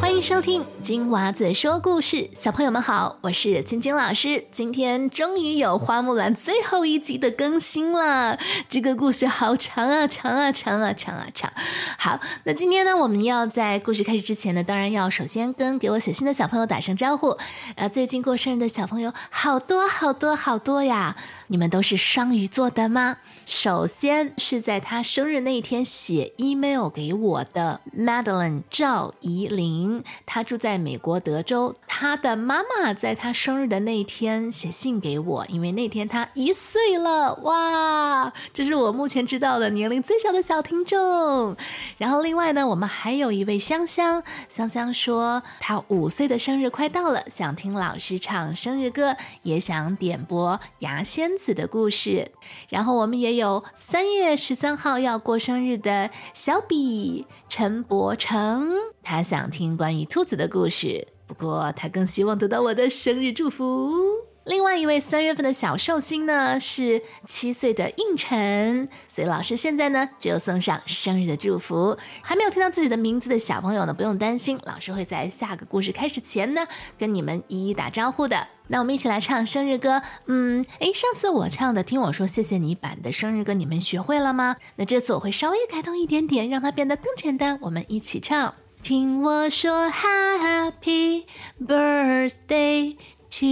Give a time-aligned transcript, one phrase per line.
[0.00, 4.42] 欢迎收听金娃子说故事，小朋友们好，我是晶晶老师。
[4.50, 11.52] 今天终于有花木兰最后一集的更新了，这个故事好长啊，长啊，长啊，长啊，长。
[11.98, 17.36] 好，那今天呢，我们要在故事开始之前呢，当然要首先跟给我写信的小朋友打声招呼。
[17.76, 21.14] 呃，最近过生日的小朋友好多好多好多呀，
[21.48, 23.18] 你们都是双鱼座的吗？
[23.44, 29.89] 首先是在他生日那一天写 email 给我的 Madeline 赵怡玲，
[30.26, 31.74] 他住在美国德州。
[31.86, 37.34] 他的妈妈在他生日的那一天写信给我，因为那天他一岁了。
[37.42, 41.56] 哇，这是我目前知道的年龄最小的小听众。
[41.98, 52.30] 然后另外呢，我们还有一位香香，香香说她五岁的生日快到了，想听老师唱生日歌，也想点播牙仙子的故事。
[52.68, 53.64] 然后我们也有。
[53.74, 58.70] 三月十三号要过生日的小比陈柏成，
[59.02, 63.90] 他想听关于兔子的故事，不过他更希望得到我的生日祝福。
[64.44, 71.96] 另外一位三月份的小寿星呢是七岁的应晨，所以老师现在呢就送上生日的祝福。
[72.22, 76.66] 还没有听到自己的名字的小朋友呢，不用担心，老师会在下个故事开始前呢
[76.98, 78.48] 跟你们一一打招呼的。
[78.68, 80.00] 那我们一起来唱生日歌。
[80.26, 84.56] 嗯，诶，上次我唱的《听我说谢谢你》版的生日歌，你们学会了吗？
[84.76, 87.58] 那这次我会稍微改动一点点，让它变得更简单。
[87.60, 91.25] 我们一起唱：听我说 Happy
[91.59, 92.95] Birthday
[93.29, 93.45] to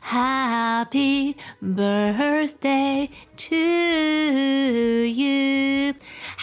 [0.00, 5.94] Happy birthday to you.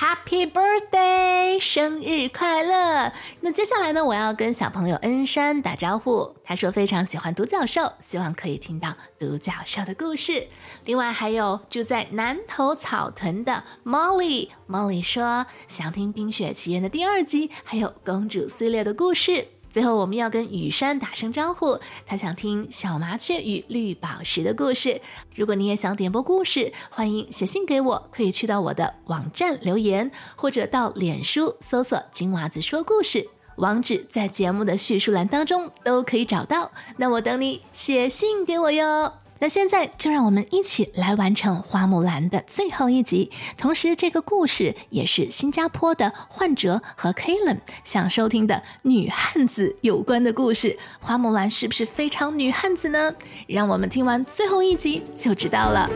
[0.06, 3.12] Happy birthday，生日快乐！
[3.40, 6.32] 那接下来呢，我要跟小朋友恩山打招呼。
[6.44, 10.46] 他说非常喜欢独角兽，希望可以听到独角兽的故事。
[10.84, 19.48] 另外还有住在南头草屯的 Molly，Molly 说想听《冰雪奇缘》的第二集，还有公主系列的故事。
[19.76, 25.02] 最后，我们要跟雨山打声招呼，他想听小麻雀与绿宝石的故事。
[25.34, 36.72] 如果你也想点播故事，欢迎写信给我，可以去到我的网站留言，或者到脸书搜索“金娃子说故事”，网址在节目的叙述栏当中都可以找到。
[36.96, 39.25] 那我等你写信给我哟。
[39.38, 50.78] 那现在就让我们一起来完成《花木兰》的最后一集，同时这个故事也是新加坡的患者和 Kalen 想收听的女汉子有关的故事。
[51.00, 53.12] 花木兰是不是非常女汉子呢？
[53.46, 55.90] 让我们听完最后一集就知道了。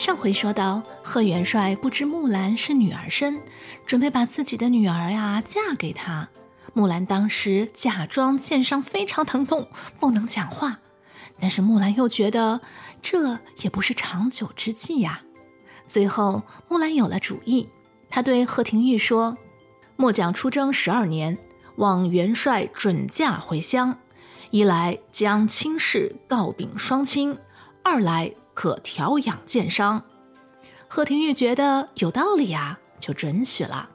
[0.00, 3.38] 上回说到，贺元帅不知木兰是女儿身，
[3.84, 6.26] 准备把自己的女儿呀嫁给他。
[6.72, 9.68] 木兰当时假装剑伤非常疼痛，
[10.00, 10.78] 不能讲话。
[11.38, 12.62] 但是木兰又觉得
[13.02, 15.20] 这也不是长久之计呀。
[15.86, 17.68] 最后木兰有了主意，
[18.08, 19.36] 她对贺廷玉说
[19.96, 21.36] ：“末将出征十二年，
[21.76, 23.98] 望元帅准嫁回乡。
[24.50, 27.36] 一来将亲事告禀双亲，
[27.82, 30.02] 二来。”可调养剑伤，
[30.88, 33.88] 贺廷玉觉得有道理呀，就准许了。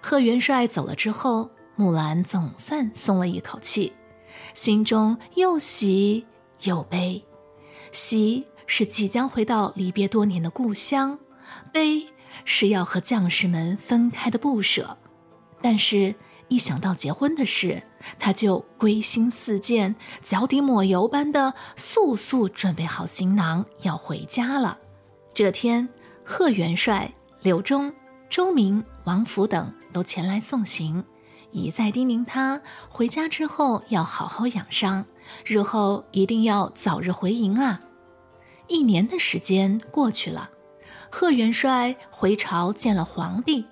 [0.00, 3.92] 贺元帅走了之后，木兰总算松了一口气，
[4.54, 6.26] 心中又喜
[6.62, 7.24] 又悲。
[7.90, 11.18] 喜是即将回到离别多年的故乡，
[11.72, 12.06] 悲
[12.44, 14.96] 是要和将士们分开的不舍。
[15.60, 16.14] 但是，
[16.48, 17.82] 一想到结婚的事，
[18.18, 24.78] 他就归心似箭，脚底抹油般的速速准备好行囊，要回家了。
[25.34, 25.88] 这天，
[26.24, 27.12] 贺元帅、
[27.42, 27.92] 柳忠、
[28.30, 31.04] 周明、王福等都前来送行，
[31.50, 35.04] 一再叮咛他回家之后要好好养伤，
[35.44, 37.80] 日后一定要早日回营啊。
[38.68, 40.50] 一年的时间过去了，
[41.10, 43.66] 贺元帅回朝见了皇帝。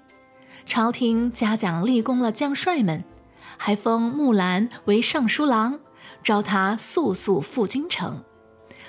[0.66, 3.04] 朝廷嘉奖立功了将帅们，
[3.56, 5.78] 还封木兰为尚书郎，
[6.22, 8.22] 召他速速赴京城。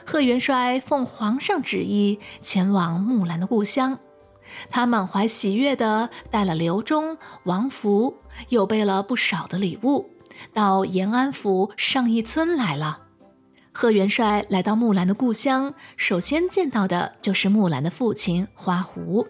[0.06, 4.00] 贺元帅奉皇上旨意前往木兰的故乡，
[4.69, 8.18] 他满怀喜悦地带了刘忠、王福，
[8.50, 10.10] 又备了不少的礼物，
[10.54, 13.01] 到延安府上义村来了。
[13.72, 19.27] 贺元帅来到木兰的故乡，首先见到的就是木兰的父亲花狐。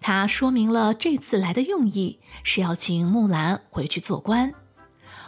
[0.00, 4.52] 他说明了这次来的用意是要请木兰回去做官。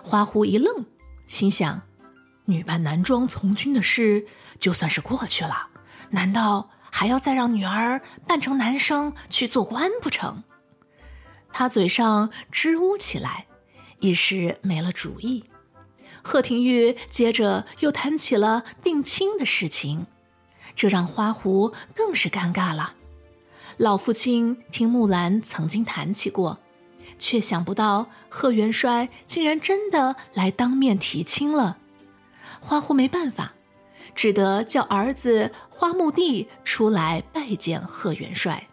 [0.03, 0.87] 花狐一愣，
[1.27, 1.83] 心想：
[2.47, 4.27] 女扮男装从军的事
[4.59, 5.69] 就算是过去了，
[6.11, 10.43] 难道还要再让女儿扮成男生去做官不成？
[11.53, 13.47] 他嘴上支吾起来，
[14.01, 15.45] 一时没了主意。
[16.23, 20.07] 贺廷玉接着又谈起了定亲的事情，
[20.75, 22.95] 这让花狐更是尴尬了。
[23.77, 26.59] 老父亲听木兰曾经谈起过，
[27.19, 31.79] 却想不到贺元帅竟然真的来当面提亲了。
[32.61, 33.55] 花狐没办法，
[34.15, 38.69] 只得叫儿子花木地出来拜见贺元帅。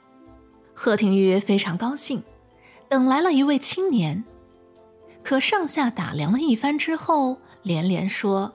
[0.74, 2.24] 贺廷玉非常高兴，
[2.88, 4.24] 等来了一位青年。
[5.24, 8.54] 可上下打量了一番之后，连连说：“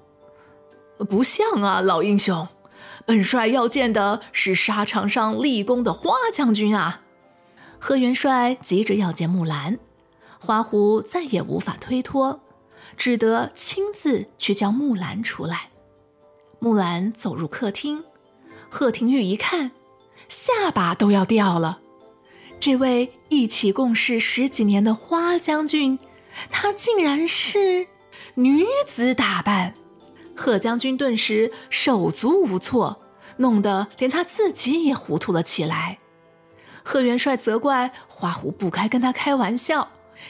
[1.08, 2.46] 不像啊，老英雄，
[3.06, 7.02] 本帅要见的是沙场上立功的花将军啊！”
[7.80, 9.78] 贺元帅急着要见木兰，
[10.38, 12.40] 花狐再也无法推脱。
[12.96, 15.70] 只得亲自去叫木兰出来。
[16.58, 18.04] 木兰走入客厅，
[18.70, 19.72] 贺廷玉一看，
[20.28, 21.80] 下巴都要掉了。
[22.58, 25.98] 这位一起共事十几年的花将军，
[26.50, 27.86] 她竟然是
[28.34, 29.74] 女子打扮。
[30.36, 33.00] 贺将军顿时手足无措，
[33.38, 35.98] 弄得连他自己也糊涂了起来。
[36.84, 39.88] 贺元帅责怪花狐不该跟他开玩笑。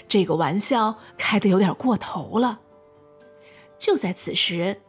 [0.09, 2.61] 这个玩笑开得有点过头了。
[3.79, 4.81] 就在此时，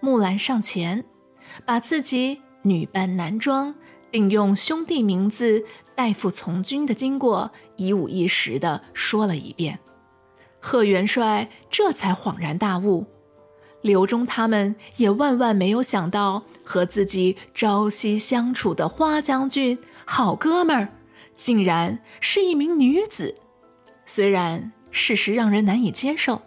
[0.00, 1.04] 木兰上前，
[1.64, 3.74] 把自己女扮男装、
[4.10, 5.64] 定用兄弟名字
[5.94, 9.78] 代父从军的经过一五一十的说了一遍。
[10.60, 13.06] 贺元帅这才恍然大悟，
[13.82, 20.88] 刘忠他们也万万没有想到，和自己朝夕相处的花将军好哥们儿，
[21.34, 23.36] 竟然是一名女子。
[24.06, 26.42] 虽然事实让人难以接受，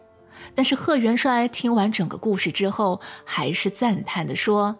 [0.53, 4.77] 但是贺元帅听完整个故事之后，还是赞叹地说：“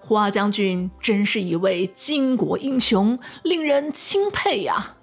[0.00, 4.96] 花将军真是一位巾帼英雄，令人钦佩呀！”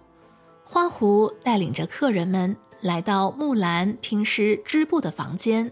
[0.65, 5.71] 花狐带领着客人们来到木兰平时织布的房间，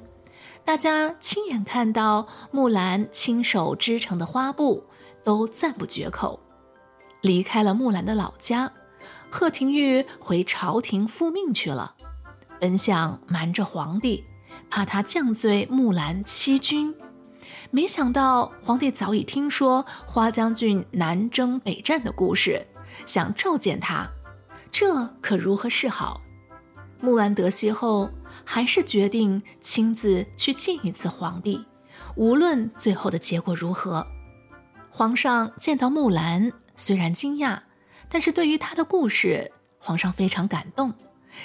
[0.66, 4.84] 大家亲眼看到木兰亲手织成的花布，
[5.24, 6.40] 都赞不绝口。
[7.22, 8.72] 离开了木兰的老家。
[9.30, 11.96] 贺廷玉回朝廷复命去了，
[12.60, 14.24] 本想瞒着皇帝，
[14.70, 16.96] 怕他降罪木兰欺君。
[17.70, 22.66] 没想到皇帝早已听说花将军南征北战的故事，
[23.06, 24.10] 想召见他，
[24.72, 26.22] 这可如何是好？
[27.02, 28.10] 木兰得悉后，
[28.44, 31.64] 还是决定亲自去见一次皇帝，
[32.16, 34.06] 无论最后的结果如何。
[34.90, 37.60] 皇上见到木兰，虽然惊讶。
[38.08, 40.94] 但是对于他的故事，皇上非常感动，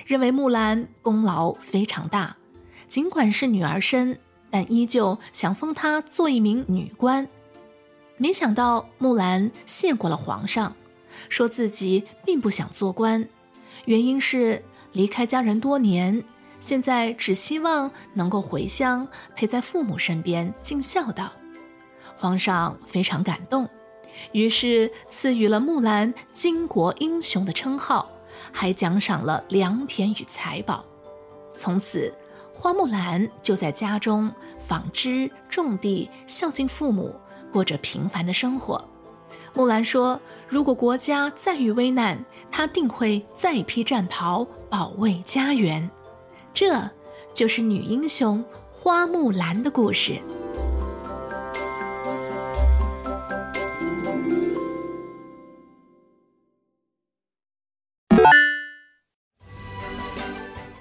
[0.04, 2.36] 认为木兰功劳非常大，
[2.86, 4.18] 尽管是女儿身，
[4.50, 7.26] 但依旧想封她做一名女官。
[8.18, 10.76] 没想到木兰谢过了皇上，
[11.30, 13.26] 说自己并不想做官，
[13.86, 14.62] 原因是
[14.92, 16.22] 离开家人多年，
[16.58, 21.32] 现在只希望能够回乡陪在父母身边尽孝道。
[22.16, 23.68] 皇上非常感动。
[24.32, 28.10] 于是赐予了木兰“巾帼英雄”的称号，
[28.52, 30.84] 还奖赏了良田与财宝。
[31.56, 32.12] 从此，
[32.52, 37.14] 花木兰就在家中纺织、种地，孝敬父母，
[37.50, 38.84] 过着平凡的生活。
[39.52, 45.90] 木兰说：“如果国家再遇危难，她定会再披战袍，保卫家园。”
[46.54, 46.90] 这
[47.34, 50.20] 就是女英雄花木兰的故事。